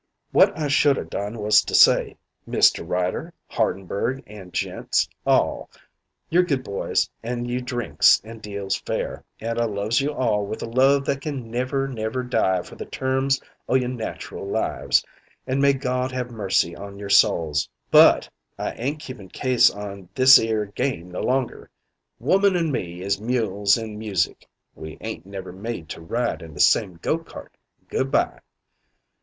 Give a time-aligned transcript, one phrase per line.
[0.31, 2.17] What I should a done was to say,
[2.47, 5.69] 'Mister Ryder, Hardenberg and gents all:
[6.27, 10.63] You're good boys an' you drinks and deals fair, an' I loves you all with
[10.63, 15.05] a love that can never, never die for the terms o' your natural lives,
[15.45, 18.27] an' may God have mercy on your souls; but
[18.57, 21.69] I ain't keepin' case on this 'ere game no longer.
[22.17, 24.47] Woman and me is mules an' music.
[24.73, 27.55] We ain't never made to ride in the same go cart
[27.87, 28.39] Good by.'